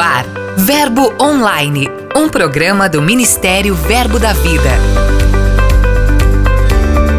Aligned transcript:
ar, 0.00 0.24
Verbo 0.56 1.12
Online, 1.20 1.88
um 2.16 2.28
programa 2.28 2.88
do 2.88 3.02
Ministério 3.02 3.74
Verbo 3.74 4.18
da 4.18 4.32
Vida. 4.32 4.70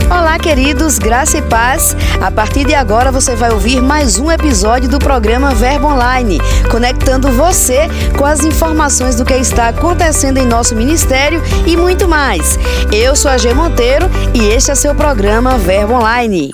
Olá, 0.09 0.39
queridos, 0.39 0.97
graça 0.97 1.37
e 1.37 1.41
paz. 1.43 1.95
A 2.19 2.31
partir 2.31 2.65
de 2.65 2.73
agora 2.73 3.11
você 3.11 3.35
vai 3.35 3.51
ouvir 3.51 3.81
mais 3.81 4.17
um 4.17 4.31
episódio 4.31 4.89
do 4.89 4.97
programa 4.97 5.53
Verbo 5.53 5.87
Online, 5.87 6.39
conectando 6.71 7.31
você 7.31 7.87
com 8.17 8.25
as 8.25 8.43
informações 8.43 9.15
do 9.15 9.25
que 9.25 9.35
está 9.35 9.67
acontecendo 9.67 10.39
em 10.39 10.45
nosso 10.45 10.75
ministério 10.75 11.41
e 11.67 11.77
muito 11.77 12.07
mais. 12.07 12.57
Eu 12.91 13.15
sou 13.15 13.29
a 13.29 13.37
G 13.37 13.53
Monteiro 13.53 14.09
e 14.33 14.47
este 14.47 14.71
é 14.71 14.75
seu 14.75 14.95
programa 14.95 15.57
Verbo 15.57 15.93
Online. 15.93 16.51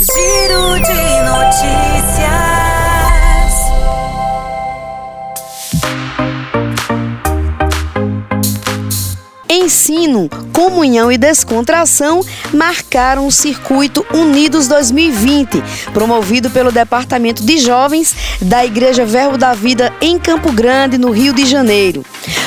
Giro 0.00 0.80
de 0.80 0.97
Ensino, 9.88 10.28
comunhão 10.52 11.10
e 11.10 11.16
descontração 11.16 12.20
marcaram 12.52 13.26
o 13.26 13.32
circuito 13.32 14.04
Unidos 14.12 14.68
2020, 14.68 15.62
promovido 15.94 16.50
pelo 16.50 16.70
Departamento 16.70 17.42
de 17.42 17.56
Jovens 17.56 18.14
da 18.38 18.66
Igreja 18.66 19.06
Verbo 19.06 19.38
da 19.38 19.54
Vida 19.54 19.90
em 19.98 20.18
Campo 20.18 20.52
Grande, 20.52 20.98
no 20.98 21.10
Rio 21.10 21.32
de 21.32 21.46
Janeiro. 21.46 22.04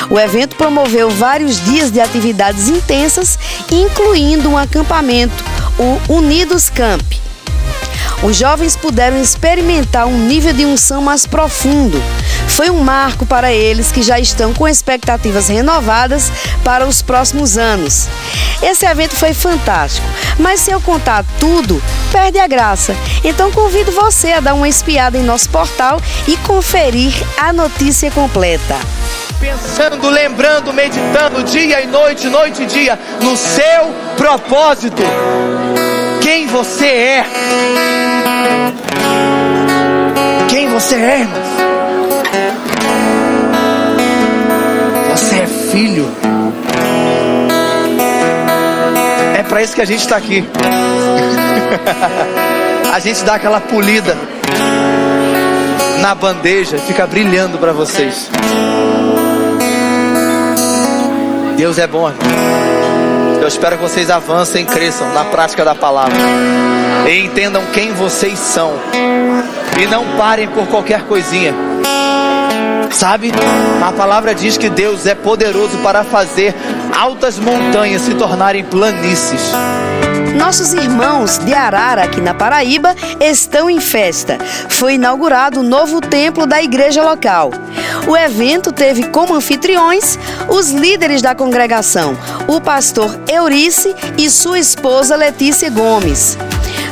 O 0.08 0.20
evento 0.20 0.54
promoveu 0.54 1.10
vários 1.10 1.60
dias 1.64 1.90
de 1.90 2.00
atividades 2.00 2.68
intensas, 2.68 3.36
incluindo 3.72 4.48
um 4.48 4.56
acampamento, 4.56 5.34
o 5.80 6.14
Unidos 6.14 6.70
Camp. 6.70 7.21
Os 8.22 8.36
jovens 8.36 8.76
puderam 8.76 9.20
experimentar 9.20 10.06
um 10.06 10.16
nível 10.16 10.52
de 10.52 10.64
unção 10.64 11.02
mais 11.02 11.26
profundo. 11.26 12.00
Foi 12.46 12.70
um 12.70 12.78
marco 12.78 13.26
para 13.26 13.52
eles 13.52 13.90
que 13.90 14.02
já 14.02 14.18
estão 14.20 14.54
com 14.54 14.68
expectativas 14.68 15.48
renovadas 15.48 16.30
para 16.62 16.86
os 16.86 17.02
próximos 17.02 17.58
anos. 17.58 18.06
Esse 18.62 18.86
evento 18.86 19.16
foi 19.16 19.34
fantástico, 19.34 20.06
mas 20.38 20.60
se 20.60 20.70
eu 20.70 20.80
contar 20.80 21.24
tudo, 21.40 21.82
perde 22.12 22.38
a 22.38 22.46
graça. 22.46 22.94
Então 23.24 23.50
convido 23.50 23.90
você 23.90 24.32
a 24.32 24.40
dar 24.40 24.54
uma 24.54 24.68
espiada 24.68 25.18
em 25.18 25.24
nosso 25.24 25.48
portal 25.48 26.00
e 26.28 26.36
conferir 26.38 27.12
a 27.36 27.52
notícia 27.52 28.10
completa 28.10 28.76
pensando, 29.42 30.08
lembrando, 30.08 30.72
meditando 30.72 31.42
dia 31.42 31.82
e 31.82 31.86
noite, 31.88 32.28
noite 32.28 32.62
e 32.62 32.66
dia 32.66 32.96
no 33.20 33.36
seu 33.36 33.92
propósito. 34.16 35.02
Você 36.52 36.86
é? 36.86 37.24
Quem 40.50 40.68
você 40.68 40.96
é, 40.96 41.20
irmãos? 41.20 41.46
Você 45.12 45.36
é 45.36 45.46
filho. 45.46 46.10
É 49.38 49.42
para 49.42 49.62
isso 49.62 49.74
que 49.74 49.80
a 49.80 49.86
gente 49.86 50.00
está 50.00 50.16
aqui. 50.16 50.44
a 52.92 52.98
gente 52.98 53.24
dá 53.24 53.36
aquela 53.36 53.60
polida 53.60 54.14
na 56.02 56.14
bandeja, 56.14 56.76
fica 56.76 57.06
brilhando 57.06 57.56
para 57.56 57.72
vocês. 57.72 58.30
Deus 61.56 61.78
é 61.78 61.86
bom. 61.86 62.12
Eu 63.42 63.48
espero 63.48 63.76
que 63.76 63.82
vocês 63.82 64.08
avancem 64.08 64.62
e 64.62 64.64
cresçam 64.64 65.12
na 65.12 65.24
prática 65.24 65.64
da 65.64 65.74
palavra. 65.74 66.16
E 67.08 67.24
entendam 67.24 67.60
quem 67.72 67.92
vocês 67.92 68.38
são. 68.38 68.72
E 69.82 69.84
não 69.86 70.16
parem 70.16 70.46
por 70.46 70.64
qualquer 70.68 71.02
coisinha. 71.08 71.52
Sabe? 72.92 73.32
A 73.84 73.90
palavra 73.90 74.32
diz 74.32 74.56
que 74.56 74.70
Deus 74.70 75.06
é 75.06 75.16
poderoso 75.16 75.76
para 75.78 76.04
fazer 76.04 76.54
altas 76.96 77.36
montanhas 77.36 78.02
se 78.02 78.14
tornarem 78.14 78.62
planícies. 78.62 79.50
Nossos 80.36 80.72
irmãos 80.72 81.38
de 81.38 81.52
Arara, 81.52 82.04
aqui 82.04 82.20
na 82.20 82.32
Paraíba, 82.32 82.94
estão 83.20 83.68
em 83.68 83.80
festa. 83.80 84.38
Foi 84.68 84.94
inaugurado 84.94 85.60
o 85.60 85.62
novo 85.62 86.00
templo 86.00 86.46
da 86.46 86.62
igreja 86.62 87.02
local. 87.02 87.50
O 88.08 88.16
evento 88.16 88.72
teve 88.72 89.08
como 89.08 89.34
anfitriões 89.34 90.18
os 90.48 90.70
líderes 90.70 91.20
da 91.20 91.34
congregação, 91.34 92.16
o 92.48 92.60
pastor 92.60 93.20
Eurice 93.30 93.94
e 94.18 94.30
sua 94.30 94.58
esposa 94.58 95.16
Letícia 95.16 95.70
Gomes. 95.70 96.38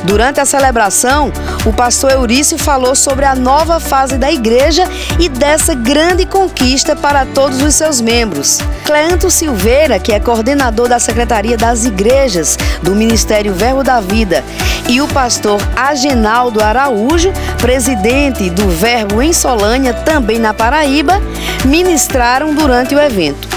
Durante 0.05 0.41
a 0.41 0.47
celebração, 0.47 1.31
o 1.67 1.73
pastor 1.73 2.13
Eurício 2.13 2.57
falou 2.57 2.95
sobre 2.95 3.27
a 3.27 3.35
nova 3.35 3.79
fase 3.79 4.17
da 4.17 4.33
igreja 4.33 4.85
e 5.19 5.29
dessa 5.29 5.75
grande 5.75 6.25
conquista 6.25 6.97
para 6.97 7.27
todos 7.27 7.61
os 7.61 7.75
seus 7.75 8.01
membros. 8.01 8.61
Cleanto 8.85 9.31
Silveira, 9.31 9.99
que 9.99 10.13
é 10.13 10.19
coordenador 10.19 10.89
da 10.89 10.99
Secretaria 10.99 11.57
das 11.57 11.85
Igrejas 11.85 12.57
do 12.83 12.95
Ministério 12.95 13.53
Verbo 13.53 13.83
da 13.83 14.01
Vida, 14.01 14.43
e 14.89 15.01
o 15.01 15.09
pastor 15.09 15.61
Agenaldo 15.77 16.63
Araújo, 16.63 17.33
presidente 17.59 18.49
do 18.51 18.69
Verbo 18.69 19.23
em 19.23 19.33
Solânia, 19.33 19.93
também 19.93 20.39
na 20.39 20.55
Paraíba, 20.55 21.21
ministraram 21.65 22.55
durante 22.55 22.95
o 22.95 23.01
evento. 23.01 23.50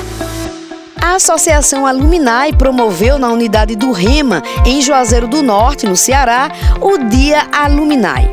A 1.03 1.15
Associação 1.15 1.85
Aluminai 1.85 2.53
promoveu 2.53 3.19
na 3.19 3.29
unidade 3.29 3.75
do 3.75 3.91
Rema, 3.91 4.41
em 4.65 4.81
Juazeiro 4.81 5.27
do 5.27 5.43
Norte, 5.43 5.85
no 5.85 5.97
Ceará, 5.97 6.49
o 6.79 6.97
Dia 6.97 7.45
Aluminai. 7.51 8.31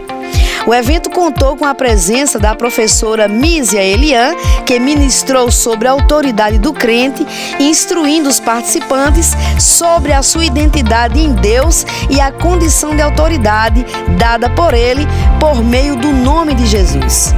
O 0.64 0.72
evento 0.72 1.10
contou 1.10 1.56
com 1.56 1.64
a 1.64 1.74
presença 1.74 2.38
da 2.38 2.54
professora 2.54 3.26
Mísia 3.26 3.82
Elian, 3.82 4.36
que 4.64 4.78
ministrou 4.78 5.50
sobre 5.50 5.88
a 5.88 5.90
autoridade 5.90 6.58
do 6.58 6.72
crente, 6.72 7.26
instruindo 7.58 8.28
os 8.28 8.38
participantes 8.38 9.32
sobre 9.58 10.12
a 10.12 10.22
sua 10.22 10.44
identidade 10.44 11.18
em 11.18 11.32
Deus 11.32 11.84
e 12.08 12.20
a 12.20 12.30
condição 12.30 12.94
de 12.94 13.02
autoridade 13.02 13.84
dada 14.16 14.48
por 14.48 14.74
ele 14.74 15.08
por 15.40 15.60
meio 15.64 15.96
do 15.96 16.12
nome 16.12 16.54
de 16.54 16.66
Jesus. 16.66 17.34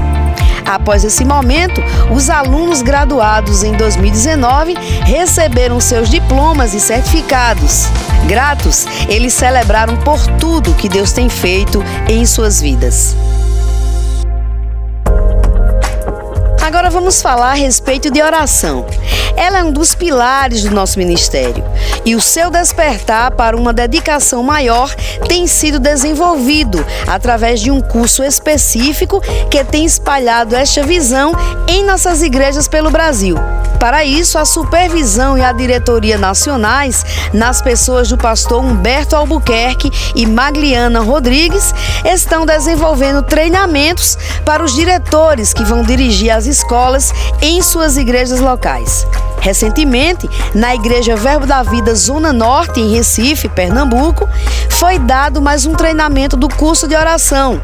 Após 0.67 1.05
esse 1.05 1.25
momento, 1.25 1.81
os 2.11 2.31
alunos 2.31 2.83
graduados 2.83 3.63
em 3.63 3.73
2019 3.73 4.75
receberam 5.05 5.81
seus 5.81 6.09
diplomas 6.09 6.75
e 6.75 6.81
certificados. 6.81 7.87
Gratos, 8.27 8.87
eles 9.09 9.35
celebraram 9.35 9.97
por 9.99 10.25
tudo 10.39 10.75
que 10.75 10.89
Deus 10.89 11.13
tem 11.13 11.29
feito 11.29 11.83
em 12.09 12.25
suas 12.25 12.61
vidas. 12.61 13.17
Agora 16.63 16.89
vamos 16.91 17.21
falar 17.21 17.51
a 17.51 17.55
respeito 17.55 18.09
de 18.09 18.23
oração. 18.23 18.87
Ela 19.37 19.59
é 19.59 19.65
um 19.65 19.73
dos 19.73 19.97
pilares 19.97 20.63
do 20.63 20.71
nosso 20.71 20.97
ministério 20.97 21.65
e 22.05 22.15
o 22.15 22.21
seu 22.21 22.51
despertar 22.51 23.33
para 23.33 23.57
uma 23.57 23.73
dedicação 23.73 24.45
maior 24.45 24.95
tem 25.29 25.45
sido 25.49 25.81
desenvolvido 25.81 26.87
através 27.09 27.61
de 27.61 27.73
um 27.73 27.81
curso 27.81 28.23
específico 28.23 29.21
que 29.51 29.65
tem 29.65 29.85
espalhado 29.85 30.55
esta 30.55 30.85
visão 30.85 31.33
em 31.67 31.85
nossas 31.85 32.23
igrejas 32.23 32.69
pelo 32.69 32.93
Brasil. 32.93 33.37
Para 33.83 34.05
isso, 34.05 34.39
a 34.39 34.45
supervisão 34.45 35.37
e 35.37 35.43
a 35.43 35.53
diretoria 35.53 36.17
nacionais, 36.17 37.05
nas 37.33 37.61
pessoas 37.61 38.09
do 38.09 38.17
pastor 38.17 38.65
Humberto 38.65 39.17
Albuquerque 39.17 39.91
e 40.15 40.25
Magliana 40.25 41.01
Rodrigues, 41.01 41.75
estão 42.05 42.47
desenvolvendo 42.47 43.25
treinamentos 43.25 44.17
para 44.45 44.63
os 44.63 44.73
diretores 44.73 45.53
que 45.53 45.65
vão 45.65 45.83
dirigir 45.83 46.31
as 46.31 46.47
escolas 46.47 47.13
em 47.43 47.61
suas 47.61 47.97
igrejas 47.97 48.39
locais. 48.39 49.05
Recentemente, 49.41 50.31
na 50.55 50.73
Igreja 50.73 51.17
Verbo 51.17 51.45
da 51.45 51.65
Vida 51.65 51.93
Zona 51.97 52.33
Norte, 52.33 52.79
em 52.79 52.95
Recife, 52.95 53.49
Pernambuco, 53.49 54.29
foi 54.71 55.01
dado 55.01 55.43
mais 55.43 55.67
um 55.67 55.75
treinamento 55.75 56.37
do 56.37 56.49
curso 56.49 56.87
de 56.87 56.95
oração. 56.95 57.61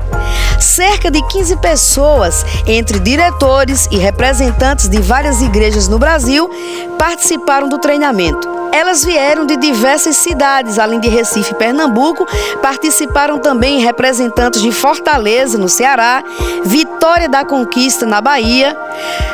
Cerca 0.59 1.09
de 1.09 1.23
15 1.23 1.57
pessoas, 1.59 2.45
entre 2.67 2.99
diretores 2.99 3.87
e 3.93 3.97
representantes 3.97 4.89
de 4.89 5.01
várias 5.01 5.41
igrejas 5.41 5.87
no 5.87 6.01
Brasil, 6.01 6.08
participaram 6.99 7.69
do 7.69 7.79
treinamento. 7.79 8.49
Elas 8.73 9.05
vieram 9.05 9.47
de 9.47 9.57
diversas 9.57 10.17
cidades, 10.17 10.79
além 10.79 11.01
de 11.01 11.09
Recife 11.09 11.53
e 11.53 11.55
Pernambuco. 11.55 12.27
Participaram 12.63 13.39
também 13.39 13.81
representantes 13.81 14.63
de 14.63 14.71
Fortaleza, 14.73 15.59
no 15.59 15.69
Ceará, 15.69 16.23
Vitória 16.65 17.29
da 17.29 17.45
Conquista, 17.45 18.07
na 18.07 18.21
Bahia, 18.21 18.77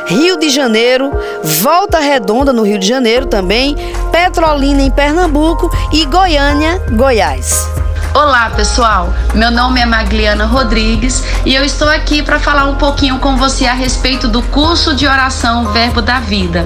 Rio 0.06 0.36
de 0.36 0.48
Janeiro, 0.48 1.12
Volta 1.42 1.98
Redonda, 1.98 2.52
no 2.52 2.62
Rio 2.62 2.78
de 2.78 2.86
Janeiro 2.86 3.26
também, 3.26 3.76
Petrolina, 4.10 4.82
em 4.82 4.90
Pernambuco 4.90 5.70
e 5.92 6.04
Goiânia, 6.04 6.80
Goiás. 6.92 7.83
Olá, 8.14 8.48
pessoal. 8.50 9.12
Meu 9.34 9.50
nome 9.50 9.80
é 9.80 9.84
Magliana 9.84 10.46
Rodrigues 10.46 11.24
e 11.44 11.52
eu 11.52 11.64
estou 11.64 11.88
aqui 11.88 12.22
para 12.22 12.38
falar 12.38 12.64
um 12.66 12.76
pouquinho 12.76 13.18
com 13.18 13.36
você 13.36 13.66
a 13.66 13.74
respeito 13.74 14.28
do 14.28 14.40
curso 14.40 14.94
de 14.94 15.04
oração 15.04 15.72
Verbo 15.72 16.00
da 16.00 16.20
Vida. 16.20 16.64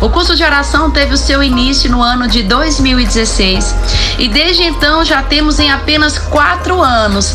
O 0.00 0.08
curso 0.08 0.34
de 0.34 0.42
oração 0.42 0.90
teve 0.90 1.12
o 1.12 1.18
seu 1.18 1.42
início 1.42 1.90
no 1.90 2.00
ano 2.00 2.26
de 2.26 2.42
2016 2.44 3.74
e 4.18 4.26
desde 4.26 4.62
então 4.62 5.04
já 5.04 5.22
temos 5.22 5.60
em 5.60 5.70
apenas 5.70 6.16
quatro 6.16 6.80
anos 6.80 7.34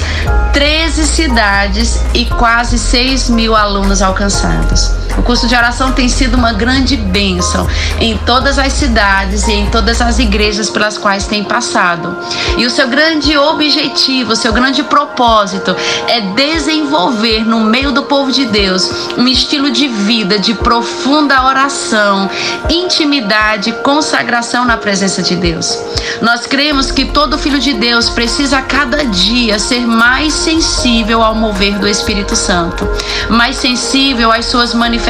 13 0.53 1.05
cidades 1.05 2.03
e 2.15 2.25
quase 2.25 2.79
6 2.79 3.29
mil 3.29 3.55
alunos 3.55 4.01
alcançados. 4.01 5.00
O 5.17 5.23
curso 5.23 5.47
de 5.47 5.55
oração 5.55 5.91
tem 5.91 6.09
sido 6.09 6.35
uma 6.35 6.53
grande 6.53 6.97
bênção 6.97 7.67
em 7.99 8.17
todas 8.17 8.57
as 8.57 8.73
cidades 8.73 9.47
e 9.47 9.53
em 9.53 9.69
todas 9.69 10.01
as 10.01 10.19
igrejas 10.19 10.69
pelas 10.69 10.97
quais 10.97 11.27
tem 11.27 11.43
passado. 11.43 12.17
E 12.57 12.65
o 12.65 12.69
seu 12.69 12.87
grande 12.87 13.37
objetivo, 13.37 14.33
o 14.33 14.35
seu 14.35 14.53
grande 14.53 14.83
propósito 14.83 15.75
é 16.07 16.21
desenvolver 16.21 17.45
no 17.45 17.59
meio 17.59 17.91
do 17.91 18.03
povo 18.03 18.31
de 18.31 18.45
Deus 18.45 18.89
um 19.17 19.27
estilo 19.27 19.69
de 19.69 19.87
vida 19.87 20.39
de 20.39 20.53
profunda 20.53 21.43
oração, 21.43 22.29
intimidade, 22.69 23.71
consagração 23.83 24.65
na 24.65 24.77
presença 24.77 25.21
de 25.21 25.35
Deus. 25.35 25.77
Nós 26.21 26.45
cremos 26.45 26.91
que 26.91 27.05
todo 27.05 27.37
filho 27.37 27.59
de 27.59 27.73
Deus 27.73 28.09
precisa 28.09 28.59
a 28.59 28.61
cada 28.61 29.05
dia 29.05 29.57
ser 29.59 29.85
mais 29.87 30.33
sensível 30.33 31.23
ao 31.23 31.35
mover 31.35 31.79
do 31.79 31.87
Espírito 31.87 32.35
Santo, 32.35 32.87
mais 33.29 33.57
sensível 33.57 34.31
às 34.31 34.45
suas 34.45 34.73
manifestações, 34.73 35.00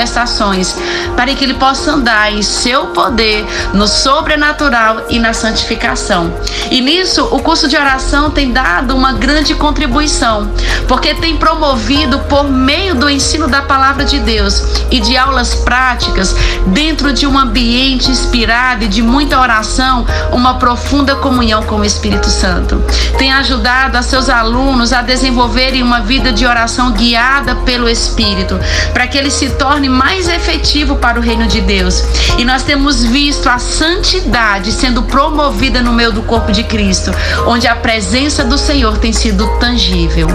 para 1.15 1.33
que 1.33 1.43
ele 1.43 1.53
possa 1.53 1.91
andar 1.91 2.31
em 2.31 2.41
seu 2.41 2.87
poder, 2.87 3.45
no 3.73 3.87
sobrenatural 3.87 5.03
e 5.09 5.19
na 5.19 5.33
santificação. 5.33 6.33
E 6.69 6.81
nisso, 6.81 7.27
o 7.31 7.39
curso 7.39 7.67
de 7.67 7.77
oração 7.77 8.31
tem 8.31 8.51
dado 8.51 8.95
uma 8.95 9.13
grande 9.13 9.53
contribuição, 9.55 10.49
porque 10.87 11.13
tem 11.13 11.37
promovido 11.37 12.19
por 12.19 12.49
meio 12.49 12.95
do 12.95 13.09
ensino 13.09 13.47
da 13.47 13.61
palavra 13.61 14.03
de 14.03 14.19
Deus 14.19 14.63
e 14.89 14.99
de 14.99 15.17
aulas 15.17 15.55
práticas, 15.55 16.35
dentro 16.67 17.13
de 17.13 17.27
um 17.27 17.37
ambiente 17.37 18.09
inspirado 18.09 18.85
e 18.85 18.87
de 18.87 19.01
muita 19.01 19.39
oração, 19.39 20.05
uma 20.31 20.55
profunda 20.55 21.15
comunhão 21.15 21.63
com 21.63 21.77
o 21.77 21.85
Espírito 21.85 22.27
Santo. 22.27 22.83
Tem 23.17 23.31
ajudado 23.31 23.97
a 23.97 24.01
seus 24.01 24.29
alunos 24.29 24.93
a 24.93 25.01
desenvolverem 25.01 25.83
uma 25.83 26.01
vida 26.01 26.31
de 26.31 26.45
oração 26.45 26.91
guiada 26.91 27.55
pelo 27.55 27.89
Espírito, 27.89 28.59
para 28.93 29.07
que 29.07 29.17
ele 29.17 29.31
se 29.31 29.49
torne 29.81 29.89
mais 29.89 30.29
efetivo 30.29 30.95
para 30.97 31.19
o 31.19 31.21
reino 31.21 31.47
de 31.47 31.59
Deus. 31.59 32.03
E 32.37 32.45
nós 32.45 32.61
temos 32.61 33.03
visto 33.03 33.49
a 33.49 33.57
santidade 33.57 34.71
sendo 34.71 35.01
promovida 35.03 35.81
no 35.81 35.91
meio 35.91 36.11
do 36.11 36.21
corpo 36.21 36.51
de 36.51 36.63
Cristo, 36.63 37.11
onde 37.47 37.67
a 37.67 37.75
presença 37.75 38.43
do 38.43 38.57
Senhor 38.57 38.99
tem 38.99 39.11
sido 39.11 39.47
tangível. 39.57 40.27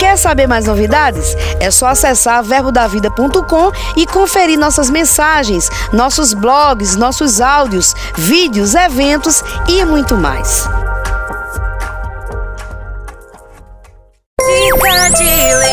Quer 0.00 0.16
saber 0.16 0.48
mais 0.48 0.66
novidades? 0.66 1.36
É 1.60 1.70
só 1.70 1.86
acessar 1.86 2.42
verbodavida.com 2.42 3.70
e 3.96 4.06
conferir 4.06 4.58
nossas 4.58 4.90
mensagens, 4.90 5.70
nossos 5.92 6.34
blogs, 6.34 6.96
nossos 6.96 7.40
áudios, 7.40 7.94
vídeos, 8.16 8.74
eventos 8.74 9.42
e 9.68 9.84
muito 9.84 10.16
mais. 10.16 10.68
Dica 14.40 15.10
de 15.10 15.69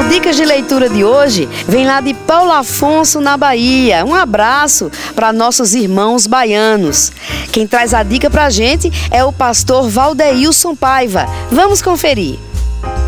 O 0.00 0.08
Dicas 0.08 0.34
de 0.34 0.46
Leitura 0.46 0.88
de 0.88 1.04
hoje 1.04 1.46
vem 1.68 1.86
lá 1.86 2.00
de 2.00 2.14
Paulo 2.14 2.52
Afonso, 2.52 3.20
na 3.20 3.36
Bahia. 3.36 4.02
Um 4.02 4.14
abraço 4.14 4.90
para 5.14 5.30
nossos 5.30 5.74
irmãos 5.74 6.26
baianos. 6.26 7.12
Quem 7.52 7.66
traz 7.66 7.92
a 7.92 8.02
dica 8.02 8.30
para 8.30 8.46
a 8.46 8.50
gente 8.50 8.90
é 9.10 9.22
o 9.22 9.30
pastor 9.30 9.90
Valdeilson 9.90 10.74
Paiva. 10.74 11.26
Vamos 11.52 11.82
conferir. 11.82 12.38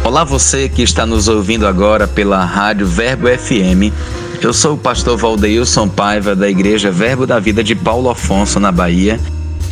Olá 0.04 0.22
você 0.22 0.68
que 0.68 0.82
está 0.82 1.06
nos 1.06 1.28
ouvindo 1.28 1.66
agora 1.66 2.06
pela 2.06 2.44
Rádio 2.44 2.86
Verbo 2.86 3.26
FM. 3.26 3.90
Eu 4.42 4.52
sou 4.52 4.74
o 4.74 4.78
pastor 4.78 5.16
Valdeilson 5.16 5.88
Paiva 5.88 6.36
da 6.36 6.50
Igreja 6.50 6.90
Verbo 6.90 7.26
da 7.26 7.40
Vida 7.40 7.64
de 7.64 7.74
Paulo 7.74 8.10
Afonso, 8.10 8.60
na 8.60 8.70
Bahia, 8.70 9.18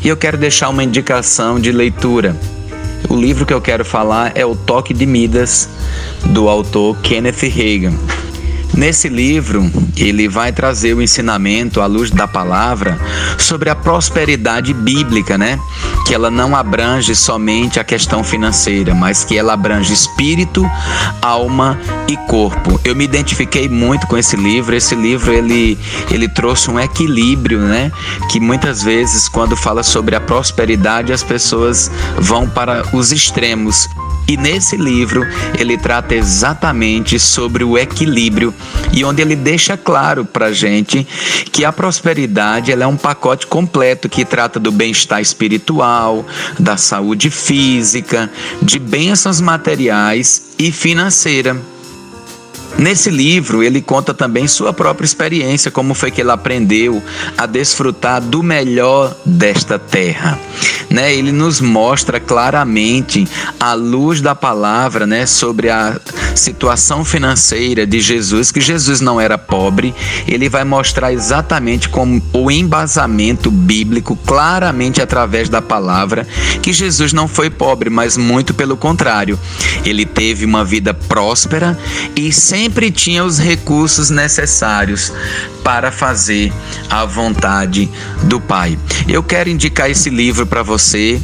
e 0.03 0.09
eu 0.09 0.17
quero 0.17 0.39
deixar 0.39 0.71
uma 0.71 0.83
indicação 0.83 1.61
de 1.61 1.71
leitura. 1.71 2.35
O 3.09 3.17
livro 3.17 3.47
que 3.47 3.53
eu 3.53 3.61
quero 3.61 3.85
falar 3.85 4.33
é 4.35 4.45
O 4.45 4.55
Toque 4.55 4.95
de 4.95 5.07
Midas, 5.07 5.69
do 6.27 6.49
autor 6.49 6.97
Kenneth 7.03 7.43
Reagan. 7.43 7.95
Nesse 8.75 9.09
livro, 9.09 9.71
ele 9.97 10.29
vai 10.29 10.53
trazer 10.53 10.95
o 10.95 11.03
ensinamento 11.03 11.81
à 11.81 11.87
luz 11.87 12.11
da 12.11 12.27
palavra 12.27 12.99
sobre 13.39 13.69
a 13.69 13.75
prosperidade 13.75 14.73
bíblica, 14.73 15.37
né? 15.37 15.59
Que 16.07 16.15
ela 16.15 16.31
não 16.31 16.57
abrange 16.57 17.15
somente 17.15 17.79
a 17.79 17.85
questão 17.85 18.25
financeira, 18.25 18.95
mas 18.95 19.25
que 19.25 19.37
ela 19.37 19.53
abrange 19.53 19.93
espírito, 19.93 20.69
alma 21.21 21.79
e 22.09 22.17
corpo. 22.29 22.81
Eu 22.85 22.97
me 22.97 23.05
identifiquei 23.05 23.69
muito 23.69 24.07
com 24.07 24.17
esse 24.17 24.37
livro. 24.37 24.75
Esse 24.75 24.95
livro 24.95 25.33
ele 25.33 25.79
ele 26.11 26.29
trouxe 26.29 26.71
um 26.71 26.79
equilíbrio, 26.79 27.61
né? 27.61 27.93
Que 28.31 28.41
muitas 28.41 28.83
vezes 28.83 29.29
quando 29.29 29.57
fala 29.57 29.83
sobre 29.83 30.15
a 30.15 30.21
prosperidade, 30.21 31.13
as 31.13 31.23
pessoas 31.23 31.91
vão 32.17 32.49
para 32.49 32.85
os 32.95 33.13
extremos. 33.13 33.89
E 34.31 34.37
nesse 34.37 34.77
livro 34.77 35.27
ele 35.59 35.77
trata 35.77 36.15
exatamente 36.15 37.19
sobre 37.19 37.65
o 37.65 37.77
equilíbrio 37.77 38.55
e 38.93 39.05
onde 39.05 39.21
ele 39.21 39.35
deixa 39.35 39.77
claro 39.77 40.25
para 40.25 40.53
gente 40.53 41.05
que 41.51 41.65
a 41.65 41.73
prosperidade 41.73 42.71
ela 42.71 42.85
é 42.85 42.87
um 42.87 42.97
pacote 42.97 43.49
completo 43.49 44.09
que 44.09 44.25
trata 44.25 44.61
do 44.61 44.71
bem-estar 44.71 45.21
espiritual, 45.21 46.25
da 46.57 46.77
saúde 46.77 47.29
física, 47.29 48.31
de 48.63 48.79
bênçãos 48.79 49.41
materiais 49.41 50.53
e 50.57 50.71
financeira. 50.71 51.61
Nesse 52.81 53.11
livro, 53.11 53.63
ele 53.63 53.83
conta 53.83 54.15
também 54.15 54.49
sua 54.49 54.73
própria 54.73 55.05
experiência, 55.05 55.71
como 55.71 55.93
foi 55.93 56.11
que 56.11 56.23
ele 56.23 56.31
aprendeu 56.31 57.03
a 57.37 57.45
desfrutar 57.45 58.23
do 58.23 58.43
melhor 58.43 59.15
desta 59.23 59.79
terra. 59.79 60.41
Né? 60.89 61.15
Ele 61.15 61.31
nos 61.31 61.61
mostra 61.61 62.19
claramente, 62.19 63.29
à 63.61 63.75
luz 63.75 64.23
da 64.23 64.35
palavra, 64.35 65.07
né, 65.07 65.27
sobre 65.27 65.69
a 65.69 66.01
situação 66.35 67.05
financeira 67.05 67.87
de 67.87 68.01
Jesus, 68.01 68.51
que 68.51 68.63
Jesus 68.63 69.03
não 69.03 69.21
era 69.21 69.37
pobre. 69.37 69.95
Ele 70.27 70.49
vai 70.49 70.65
mostrar 70.65 71.13
exatamente 71.13 71.87
como 71.87 72.23
o 72.33 72.51
embasamento 72.51 73.51
bíblico, 73.51 74.17
claramente 74.25 75.03
através 75.03 75.51
da 75.51 75.61
palavra, 75.61 76.27
que 76.63 76.73
Jesus 76.73 77.13
não 77.13 77.29
foi 77.29 77.51
pobre, 77.51 77.91
mas 77.91 78.17
muito 78.17 78.55
pelo 78.55 78.75
contrário. 78.75 79.39
Ele 79.85 80.07
teve 80.07 80.47
uma 80.47 80.65
vida 80.65 80.95
próspera 80.95 81.79
e 82.17 82.33
sempre 82.33 82.70
sempre 82.71 82.93
tinha 82.93 83.25
os 83.25 83.37
recursos 83.37 84.11
necessários 84.11 85.13
para 85.65 85.91
fazer 85.91 86.53
a 86.89 87.05
vontade 87.05 87.91
do 88.23 88.41
Pai. 88.41 88.79
Eu 89.09 89.25
quero 89.25 89.51
indicar 89.51 89.91
esse 89.91 90.09
livro 90.09 90.47
para 90.47 90.63
você 90.63 91.21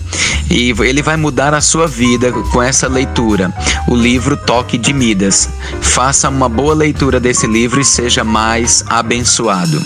e 0.50 0.74
ele 0.80 1.02
vai 1.02 1.16
mudar 1.16 1.54
a 1.54 1.60
sua 1.60 1.86
vida 1.86 2.32
com 2.32 2.60
essa 2.60 2.88
leitura. 2.88 3.54
O 3.86 3.94
livro 3.94 4.36
Toque 4.36 4.76
de 4.76 4.92
Midas. 4.92 5.48
Faça 5.80 6.28
uma 6.28 6.48
boa 6.48 6.74
leitura 6.74 7.20
desse 7.20 7.46
livro 7.46 7.80
e 7.80 7.84
seja 7.84 8.24
mais 8.24 8.84
abençoado. 8.88 9.80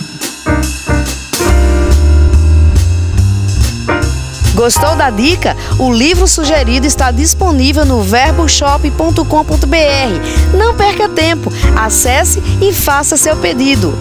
Gostou 4.61 4.95
da 4.95 5.09
dica? 5.09 5.57
O 5.79 5.91
livro 5.91 6.27
sugerido 6.27 6.85
está 6.85 7.09
disponível 7.09 7.83
no 7.83 8.03
verboshop.com.br. 8.03 10.55
Não 10.55 10.75
perca 10.75 11.09
tempo, 11.09 11.51
acesse 11.75 12.43
e 12.61 12.71
faça 12.71 13.17
seu 13.17 13.35
pedido. 13.37 13.97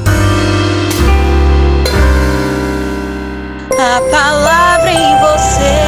A 3.72 4.02
palavra 4.10 4.92
em 4.92 5.18
você. 5.22 5.78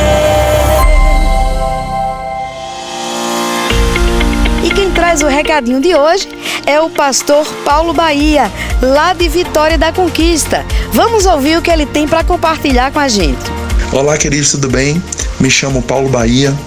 E 4.65 4.71
quem 4.71 4.91
traz 4.91 5.21
o 5.21 5.27
recadinho 5.27 5.83
de 5.83 5.95
hoje 5.95 6.31
é 6.65 6.81
o 6.81 6.89
pastor 6.89 7.47
Paulo 7.63 7.93
Bahia, 7.93 8.51
lá 8.81 9.13
de 9.13 9.29
Vitória 9.29 9.77
da 9.77 9.93
Conquista. 9.93 10.65
Vamos 10.93 11.27
ouvir 11.27 11.59
o 11.59 11.63
que 11.63 11.71
ele 11.71 11.85
tem 11.85 12.09
para 12.09 12.25
compartilhar 12.25 12.91
com 12.91 13.01
a 13.01 13.09
gente. 13.09 13.62
Olá, 13.93 14.17
queridos, 14.17 14.53
tudo 14.53 14.71
bem? 14.71 15.03
Me 15.39 15.51
chamo 15.51 15.83
Paulo 15.83 16.09
Bahia, 16.09 16.59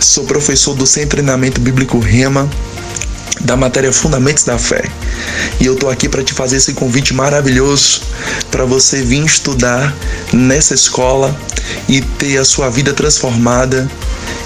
sou 0.00 0.24
professor 0.24 0.74
do 0.74 0.84
Centro 0.84 1.10
Treinamento 1.10 1.60
Bíblico 1.60 2.00
Rema, 2.00 2.50
da 3.42 3.56
matéria 3.56 3.92
Fundamentos 3.92 4.42
da 4.42 4.58
Fé. 4.58 4.82
E 5.60 5.66
eu 5.66 5.76
tô 5.76 5.88
aqui 5.88 6.08
para 6.08 6.24
te 6.24 6.34
fazer 6.34 6.56
esse 6.56 6.72
convite 6.72 7.14
maravilhoso 7.14 8.00
para 8.50 8.64
você 8.64 9.02
vir 9.02 9.24
estudar 9.24 9.94
nessa 10.32 10.74
escola 10.74 11.38
e 11.88 12.00
ter 12.00 12.38
a 12.38 12.44
sua 12.44 12.68
vida 12.68 12.92
transformada 12.92 13.88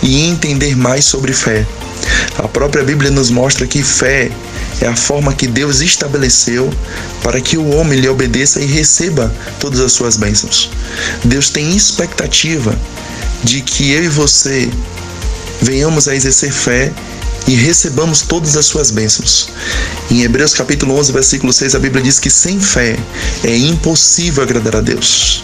e 0.03 0.29
entender 0.29 0.77
mais 0.77 1.07
sobre 1.07 1.33
fé. 1.33 1.67
A 2.37 2.47
própria 2.47 2.85
Bíblia 2.85 3.11
nos 3.11 3.31
mostra 3.31 3.67
que 3.67 3.83
fé 3.83 4.31
é 4.81 4.87
a 4.87 4.95
forma 4.95 5.35
que 5.35 5.47
Deus 5.47 5.81
estabeleceu 5.81 6.73
para 7.23 7.41
que 7.41 7.57
o 7.57 7.69
homem 7.71 7.99
lhe 7.99 8.09
obedeça 8.09 8.61
e 8.61 8.67
receba 8.67 9.33
todas 9.59 9.81
as 9.81 9.93
suas 9.93 10.17
bênçãos. 10.17 10.71
Deus 11.25 11.51
tem 11.51 11.75
expectativa 11.77 12.77
de 13.43 13.61
que 13.61 13.91
eu 13.91 14.05
e 14.05 14.09
você 14.09 14.71
venhamos 15.61 16.07
a 16.07 16.15
exercer 16.15 16.53
fé 16.53 16.93
e 17.47 17.55
recebamos 17.55 18.23
todas 18.23 18.57
as 18.57 18.67
suas 18.67 18.91
bênçãos. 18.91 19.49
Em 20.11 20.23
Hebreus 20.23 20.55
capítulo 20.55 20.97
11, 20.99 21.13
versículo 21.13 21.53
6, 21.53 21.75
a 21.75 21.79
Bíblia 21.79 22.03
diz 22.03 22.19
que 22.19 22.31
sem 22.31 22.61
fé 22.61 22.97
é 23.43 23.57
impossível 23.57 24.43
agradar 24.43 24.77
a 24.77 24.81
Deus. 24.81 25.43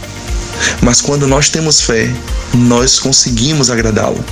Mas 0.80 1.00
quando 1.00 1.26
nós 1.26 1.48
temos 1.48 1.80
fé, 1.80 2.12
nós 2.54 2.98
conseguimos 2.98 3.70
agradá-lo. 3.70 4.22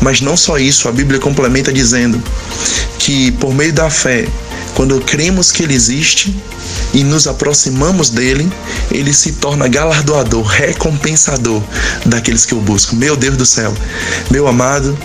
Mas 0.00 0.20
não 0.20 0.36
só 0.36 0.58
isso, 0.58 0.88
a 0.88 0.92
Bíblia 0.92 1.20
complementa 1.20 1.72
dizendo 1.72 2.22
que 2.98 3.32
por 3.32 3.54
meio 3.54 3.72
da 3.72 3.90
fé, 3.90 4.28
quando 4.74 5.00
cremos 5.00 5.52
que 5.52 5.62
ele 5.62 5.74
existe 5.74 6.34
e 6.94 7.04
nos 7.04 7.26
aproximamos 7.26 8.10
dele, 8.10 8.50
ele 8.90 9.12
se 9.12 9.32
torna 9.32 9.68
galardoador, 9.68 10.44
recompensador 10.46 11.62
daqueles 12.06 12.44
que 12.44 12.54
o 12.54 12.60
buscam. 12.60 12.96
Meu 12.96 13.16
Deus 13.16 13.36
do 13.36 13.46
céu, 13.46 13.72
meu 14.30 14.46
amado, 14.46 14.96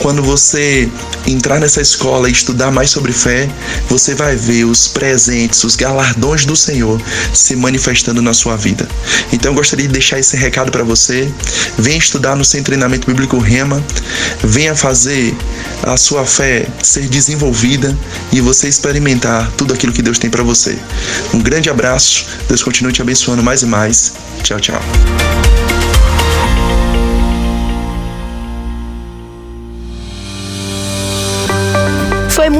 quando 0.00 0.22
você 0.22 0.88
entrar 1.26 1.60
nessa 1.60 1.80
escola 1.80 2.28
e 2.28 2.32
estudar 2.32 2.70
mais 2.70 2.90
sobre 2.90 3.12
fé, 3.12 3.48
você 3.88 4.14
vai 4.14 4.34
ver 4.34 4.64
os 4.64 4.88
presentes, 4.88 5.62
os 5.62 5.76
galardões 5.76 6.44
do 6.44 6.56
Senhor 6.56 7.00
se 7.32 7.54
manifestando 7.54 8.20
na 8.20 8.34
sua 8.34 8.56
vida. 8.56 8.88
Então 9.32 9.52
eu 9.52 9.56
gostaria 9.56 9.86
de 9.86 9.92
deixar 9.92 10.18
esse 10.18 10.36
recado 10.36 10.72
para 10.72 10.82
você. 10.82 11.30
Venha 11.78 11.98
estudar 11.98 12.34
no 12.34 12.44
Centro 12.44 12.66
Treinamento 12.66 13.06
Bíblico 13.06 13.38
Rema, 13.38 13.82
venha 14.42 14.74
fazer 14.74 15.34
a 15.82 15.96
sua 15.96 16.24
fé 16.24 16.66
ser 16.82 17.06
desenvolvida 17.08 17.96
e 18.32 18.40
você 18.40 18.68
experimentar 18.68 19.50
tudo 19.52 19.74
aquilo 19.74 19.92
que 19.92 20.02
Deus 20.02 20.18
tem 20.18 20.30
para 20.30 20.42
você. 20.42 20.78
Um 21.34 21.40
grande 21.40 21.68
abraço, 21.68 22.26
Deus 22.48 22.62
continue 22.62 22.92
te 22.92 23.02
abençoando 23.02 23.42
mais 23.42 23.62
e 23.62 23.66
mais. 23.66 24.12
Tchau, 24.42 24.58
tchau. 24.60 24.80